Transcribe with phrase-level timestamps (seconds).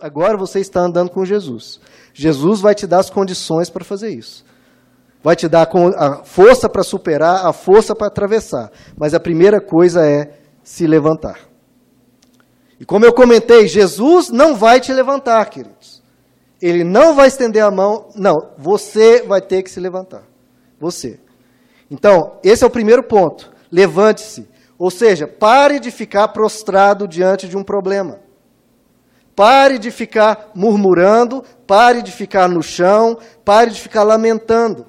[0.00, 1.80] Agora você está andando com Jesus.
[2.14, 4.44] Jesus vai te dar as condições para fazer isso.
[5.22, 8.70] Vai te dar a força para superar, a força para atravessar.
[8.96, 11.38] Mas a primeira coisa é se levantar.
[12.78, 16.02] E como eu comentei, Jesus não vai te levantar, queridos.
[16.60, 18.08] Ele não vai estender a mão.
[18.14, 20.22] Não, você vai ter que se levantar.
[20.80, 21.20] Você.
[21.90, 23.52] Então, esse é o primeiro ponto.
[23.70, 24.48] Levante-se.
[24.78, 28.21] Ou seja, pare de ficar prostrado diante de um problema.
[29.34, 34.86] Pare de ficar murmurando, pare de ficar no chão, pare de ficar lamentando.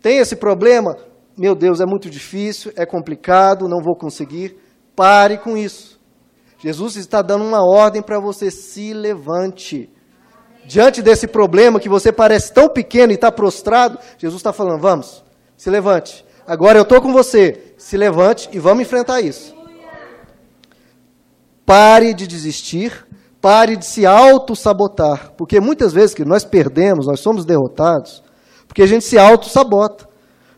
[0.00, 0.96] Tem esse problema?
[1.36, 4.56] Meu Deus, é muito difícil, é complicado, não vou conseguir.
[4.96, 6.00] Pare com isso.
[6.58, 9.90] Jesus está dando uma ordem para você: se levante.
[10.64, 15.24] Diante desse problema que você parece tão pequeno e está prostrado, Jesus está falando: vamos,
[15.56, 16.24] se levante.
[16.46, 19.54] Agora eu estou com você, se levante e vamos enfrentar isso.
[21.64, 23.06] Pare de desistir,
[23.42, 25.32] Pare de se auto-sabotar.
[25.36, 28.22] Porque muitas vezes que nós perdemos, nós somos derrotados,
[28.66, 30.08] porque a gente se auto-sabota.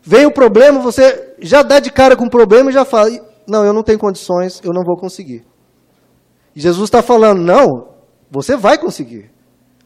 [0.03, 3.11] Vem o problema, você já dá de cara com o problema e já fala:
[3.49, 5.47] Não, eu não tenho condições, eu não vou conseguir.
[6.55, 7.89] E Jesus está falando: Não,
[8.31, 9.33] você vai conseguir.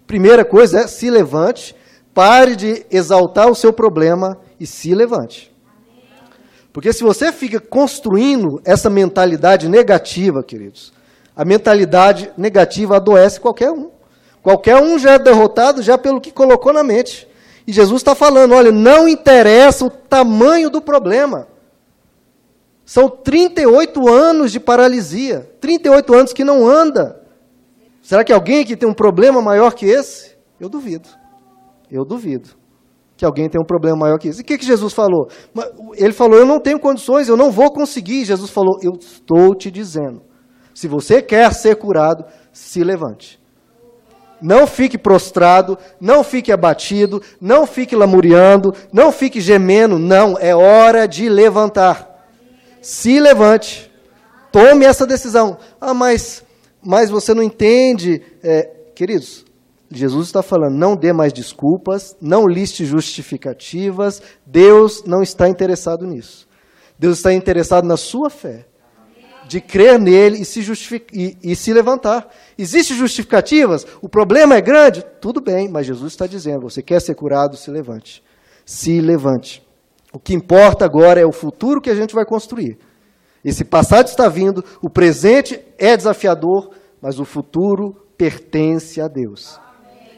[0.07, 1.77] Primeira coisa é se levante,
[2.13, 5.55] pare de exaltar o seu problema e se levante.
[6.73, 10.93] Porque se você fica construindo essa mentalidade negativa, queridos,
[11.39, 13.93] a mentalidade negativa adoece qualquer um.
[14.43, 17.29] Qualquer um já é derrotado já pelo que colocou na mente.
[17.65, 21.47] E Jesus está falando: olha, não interessa o tamanho do problema.
[22.85, 25.49] São 38 anos de paralisia.
[25.61, 27.23] 38 anos que não anda.
[28.03, 30.37] Será que alguém aqui tem um problema maior que esse?
[30.59, 31.09] Eu duvido.
[31.89, 32.49] Eu duvido
[33.17, 34.41] que alguém tenha um problema maior que esse.
[34.41, 35.29] E o que, que Jesus falou?
[35.95, 38.25] Ele falou: Eu não tenho condições, eu não vou conseguir.
[38.25, 40.27] Jesus falou: Eu estou te dizendo
[40.79, 43.37] se você quer ser curado, se levante.
[44.41, 49.99] Não fique prostrado, não fique abatido, não fique lamuriando, não fique gemendo.
[49.99, 52.31] Não, é hora de levantar.
[52.81, 53.91] Se levante.
[54.53, 55.59] Tome essa decisão.
[55.81, 56.45] Ah, mas,
[56.81, 58.23] mas você não entende.
[58.41, 59.45] É, queridos,
[59.91, 64.23] Jesus está falando: não dê mais desculpas, não liste justificativas.
[64.47, 66.47] Deus não está interessado nisso.
[66.97, 68.68] Deus está interessado na sua fé
[69.49, 70.61] de crer nele e se,
[71.13, 72.29] e, e se levantar.
[72.57, 73.87] Existem justificativas?
[74.03, 75.03] O problema é grande?
[75.21, 77.57] Tudo bem, mas Jesus está dizendo: você quer ser curado?
[77.57, 78.23] Se levante.
[78.67, 79.67] Se levante.
[80.13, 82.79] O que importa agora é o futuro que a gente vai construir.
[83.43, 86.71] Esse passado está vindo, o presente é desafiador,
[87.01, 89.59] mas o futuro pertence a Deus.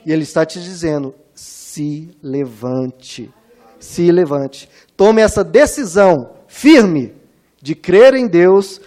[0.05, 3.33] E Ele está te dizendo: se levante.
[3.79, 4.69] Se levante.
[4.97, 7.15] Tome essa decisão firme
[7.63, 8.81] de crer em Deus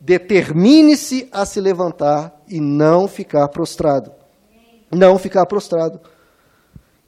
[0.00, 4.12] Determine-se a se levantar e não ficar prostrado.
[4.90, 6.00] Não ficar prostrado.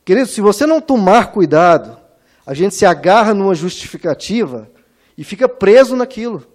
[0.05, 1.97] Querido, se você não tomar cuidado,
[2.45, 4.69] a gente se agarra numa justificativa
[5.17, 6.47] e fica preso naquilo.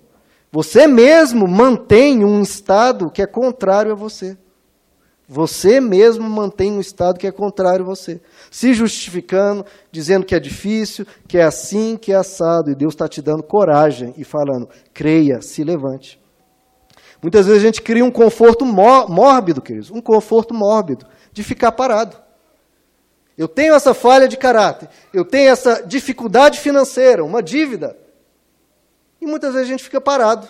[0.52, 4.38] Você mesmo mantém um estado que é contrário a você.
[5.28, 8.22] Você mesmo mantém um estado que é contrário a você.
[8.52, 12.70] Se justificando, dizendo que é difícil, que é assim, que é assado.
[12.70, 16.20] E Deus está te dando coragem e falando: creia, se levante.
[17.22, 22.18] Muitas vezes a gente cria um conforto mórbido, queridos, um conforto mórbido de ficar parado.
[23.38, 27.98] Eu tenho essa falha de caráter, eu tenho essa dificuldade financeira, uma dívida.
[29.20, 30.48] E muitas vezes a gente fica parado.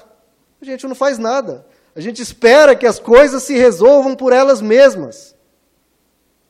[0.61, 1.65] A gente não faz nada.
[1.95, 5.35] A gente espera que as coisas se resolvam por elas mesmas.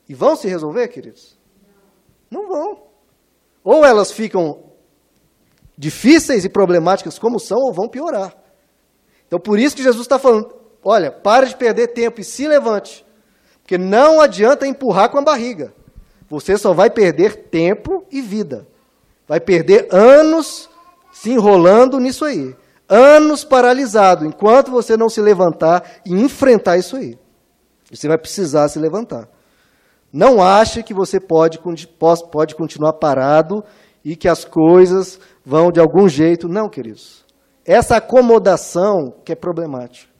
[0.08, 1.38] E vão se resolver, queridos?
[2.30, 2.82] Não vão.
[3.62, 4.64] Ou elas ficam
[5.76, 8.34] difíceis e problemáticas como são, ou vão piorar.
[9.26, 13.04] Então, por isso que Jesus está falando: olha, para de perder tempo e se levante.
[13.62, 15.74] Porque não adianta empurrar com a barriga.
[16.28, 18.66] Você só vai perder tempo e vida.
[19.26, 20.68] Vai perder anos
[21.12, 22.54] se enrolando nisso aí.
[22.88, 27.18] Anos paralisado, enquanto você não se levantar e enfrentar isso aí.
[27.90, 29.28] Você vai precisar se levantar.
[30.12, 31.60] Não ache que você pode,
[32.30, 33.64] pode continuar parado
[34.04, 36.48] e que as coisas vão de algum jeito.
[36.48, 37.25] Não, queridos.
[37.66, 40.12] Essa acomodação que é problemática.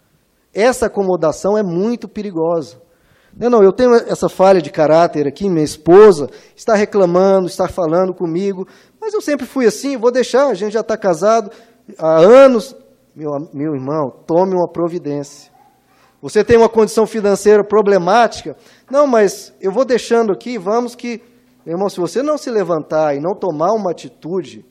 [0.53, 2.81] Essa acomodação é muito perigosa.
[3.39, 8.15] Não, não, eu tenho essa falha de caráter aqui, minha esposa está reclamando, está falando
[8.15, 8.67] comigo,
[8.99, 11.51] mas eu sempre fui assim, vou deixar, a gente já está casado
[11.99, 12.75] há anos.
[13.15, 15.53] Meu, meu irmão, tome uma providência.
[16.23, 18.57] Você tem uma condição financeira problemática?
[18.91, 21.23] Não, mas eu vou deixando aqui, vamos que.
[21.65, 24.65] Meu irmão, se você não se levantar e não tomar uma atitude,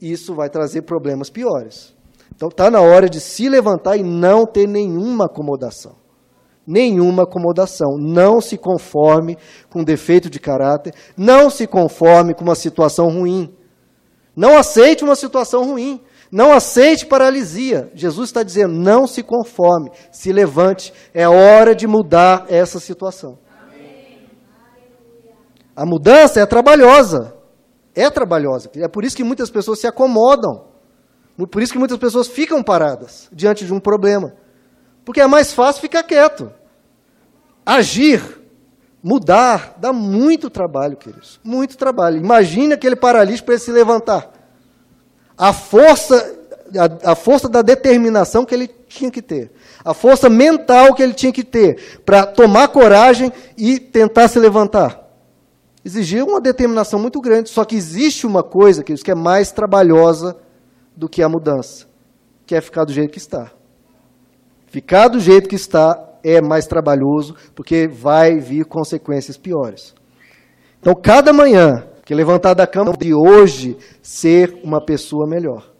[0.00, 1.94] isso vai trazer problemas piores.
[2.40, 5.96] Então está na hora de se levantar e não ter nenhuma acomodação.
[6.66, 7.98] nenhuma acomodação.
[7.98, 9.36] Não se conforme
[9.68, 13.54] com defeito de caráter, não se conforme com uma situação ruim.
[14.34, 16.00] Não aceite uma situação ruim.
[16.32, 17.90] Não aceite paralisia.
[17.94, 20.94] Jesus está dizendo: não se conforme, se levante.
[21.12, 23.38] É hora de mudar essa situação.
[25.76, 27.34] A mudança é trabalhosa.
[27.94, 28.70] É trabalhosa.
[28.76, 30.69] É por isso que muitas pessoas se acomodam.
[31.46, 34.34] Por isso que muitas pessoas ficam paradas diante de um problema.
[35.04, 36.52] Porque é mais fácil ficar quieto.
[37.64, 38.22] Agir,
[39.02, 41.40] mudar, dá muito trabalho, queridos.
[41.42, 42.16] Muito trabalho.
[42.18, 44.30] Imagine aquele paralítico para ele se levantar.
[45.36, 46.38] A força,
[46.76, 49.52] a, a força da determinação que ele tinha que ter.
[49.84, 55.00] A força mental que ele tinha que ter para tomar coragem e tentar se levantar.
[55.84, 57.48] Exigia uma determinação muito grande.
[57.48, 60.36] Só que existe uma coisa, queridos, que é mais trabalhosa
[61.00, 61.86] do que a mudança,
[62.46, 63.50] que é ficar do jeito que está.
[64.66, 69.94] Ficar do jeito que está é mais trabalhoso, porque vai vir consequências piores.
[70.78, 75.72] Então, cada manhã que levantar da cama de hoje ser uma pessoa melhor.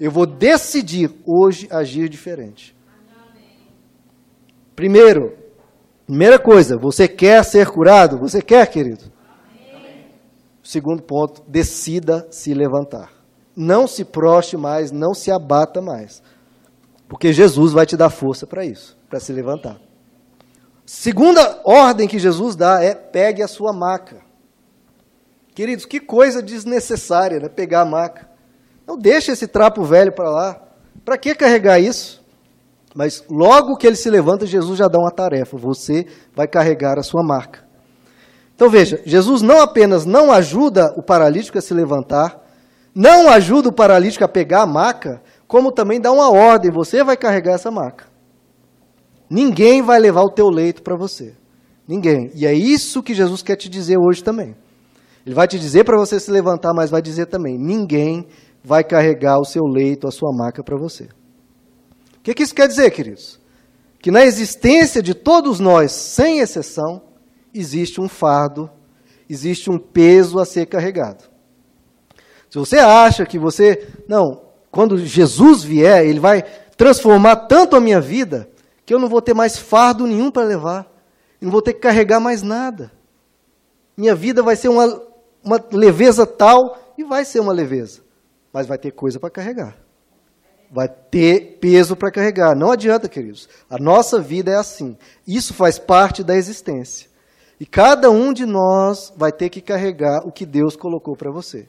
[0.00, 2.74] Eu vou decidir hoje agir diferente.
[4.74, 5.36] Primeiro,
[6.06, 8.18] primeira coisa, você quer ser curado?
[8.18, 9.04] Você quer, querido?
[10.62, 13.21] Segundo ponto, decida se levantar.
[13.54, 16.22] Não se proste mais, não se abata mais.
[17.08, 19.78] Porque Jesus vai te dar força para isso, para se levantar.
[20.86, 24.16] Segunda ordem que Jesus dá é pegue a sua maca.
[25.54, 27.48] Queridos, que coisa desnecessária, né?
[27.48, 28.28] Pegar a maca.
[28.86, 30.62] Não deixe esse trapo velho para lá.
[31.04, 32.22] Para que carregar isso?
[32.94, 35.56] Mas logo que ele se levanta, Jesus já dá uma tarefa.
[35.56, 37.64] Você vai carregar a sua marca.
[38.54, 42.41] Então veja, Jesus não apenas não ajuda o paralítico a se levantar,
[42.94, 47.16] não ajuda o paralítico a pegar a maca, como também dá uma ordem: você vai
[47.16, 48.06] carregar essa maca.
[49.28, 51.34] Ninguém vai levar o teu leito para você.
[51.88, 52.30] Ninguém.
[52.34, 54.54] E é isso que Jesus quer te dizer hoje também.
[55.24, 58.26] Ele vai te dizer para você se levantar, mas vai dizer também: ninguém
[58.62, 61.04] vai carregar o seu leito, a sua maca para você.
[62.18, 63.40] O que, que isso quer dizer, queridos?
[64.00, 67.02] Que na existência de todos nós, sem exceção,
[67.54, 68.70] existe um fardo,
[69.28, 71.31] existe um peso a ser carregado.
[72.52, 73.88] Se você acha que você.
[74.06, 76.42] Não, quando Jesus vier, ele vai
[76.76, 78.46] transformar tanto a minha vida
[78.84, 80.86] que eu não vou ter mais fardo nenhum para levar.
[81.40, 82.92] Não vou ter que carregar mais nada.
[83.96, 85.02] Minha vida vai ser uma,
[85.42, 88.02] uma leveza tal, e vai ser uma leveza.
[88.52, 89.74] Mas vai ter coisa para carregar.
[90.70, 92.54] Vai ter peso para carregar.
[92.54, 93.48] Não adianta, queridos.
[93.70, 94.98] A nossa vida é assim.
[95.26, 97.08] Isso faz parte da existência.
[97.58, 101.66] E cada um de nós vai ter que carregar o que Deus colocou para você.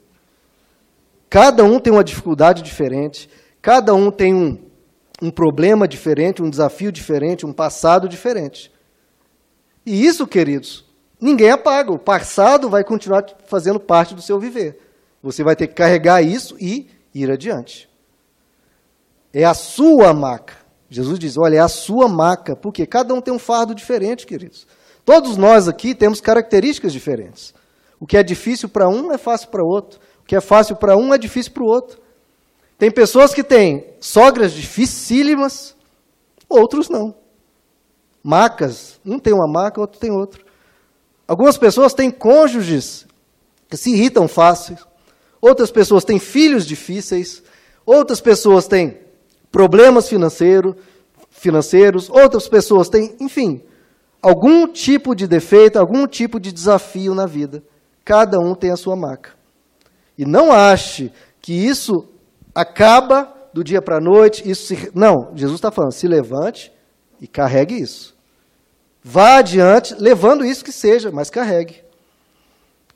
[1.33, 3.27] Cada um tem uma dificuldade diferente,
[3.59, 4.55] cada um tem um,
[5.19, 8.71] um problema diferente, um desafio diferente, um passado diferente.
[9.83, 10.85] E isso, queridos,
[11.19, 11.91] ninguém apaga.
[11.91, 14.77] O passado vai continuar fazendo parte do seu viver.
[15.23, 17.89] Você vai ter que carregar isso e ir adiante.
[19.33, 20.53] É a sua maca.
[20.87, 22.55] Jesus diz: olha, é a sua maca.
[22.55, 24.67] Porque cada um tem um fardo diferente, queridos.
[25.03, 27.55] Todos nós aqui temos características diferentes.
[27.99, 29.99] O que é difícil para um é fácil para outro.
[30.33, 32.01] Que é fácil para um é difícil para o outro.
[32.75, 35.75] Tem pessoas que têm sogras dificílimas,
[36.49, 37.13] outros não.
[38.23, 40.43] Macas, um tem uma maca, outro tem outro.
[41.27, 43.05] Algumas pessoas têm cônjuges
[43.69, 44.75] que se irritam fácil.
[45.39, 47.43] Outras pessoas têm filhos difíceis.
[47.85, 48.97] Outras pessoas têm
[49.51, 50.75] problemas financeiro,
[51.29, 52.09] financeiros.
[52.09, 53.61] Outras pessoas têm, enfim,
[54.19, 57.63] algum tipo de defeito, algum tipo de desafio na vida.
[58.03, 59.42] Cada um tem a sua maca.
[60.17, 62.07] E não ache que isso
[62.53, 64.49] acaba do dia para a noite.
[64.49, 64.91] Isso se...
[64.93, 66.71] Não, Jesus está falando, se levante
[67.19, 68.15] e carregue isso.
[69.03, 71.83] Vá adiante, levando isso que seja, mas carregue.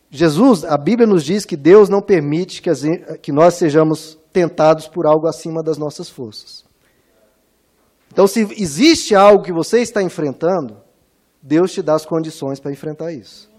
[0.10, 2.82] Jesus, a Bíblia nos diz que Deus não permite que, as,
[3.22, 6.64] que nós sejamos tentados por algo acima das nossas forças.
[8.12, 10.78] Então, se existe algo que você está enfrentando,
[11.42, 13.50] Deus te dá as condições para enfrentar isso.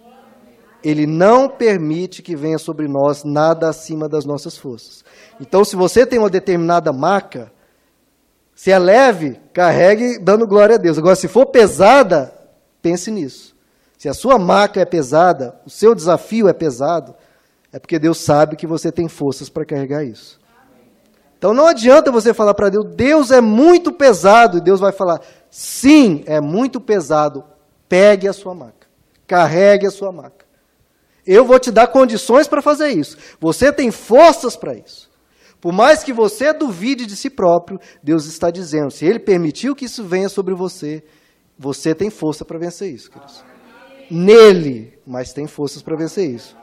[0.82, 5.04] Ele não permite que venha sobre nós nada acima das nossas forças.
[5.40, 7.52] Então, se você tem uma determinada marca,
[8.54, 10.98] se é leve, carregue dando glória a Deus.
[10.98, 12.32] Agora, se for pesada,
[12.82, 13.56] pense nisso.
[13.96, 17.14] Se a sua marca é pesada, o seu desafio é pesado,
[17.72, 20.38] é porque Deus sabe que você tem forças para carregar isso.
[21.38, 25.20] Então não adianta você falar para Deus, Deus é muito pesado, e Deus vai falar,
[25.48, 27.44] sim, é muito pesado,
[27.88, 28.88] pegue a sua maca,
[29.24, 30.47] carregue a sua maca.
[31.30, 33.18] Eu vou te dar condições para fazer isso.
[33.38, 35.10] Você tem forças para isso.
[35.60, 39.84] Por mais que você duvide de si próprio, Deus está dizendo: se Ele permitiu que
[39.84, 41.04] isso venha sobre você,
[41.58, 43.44] Você tem força para vencer isso, queridos.
[44.08, 46.56] Nele, mas tem forças para vencer isso.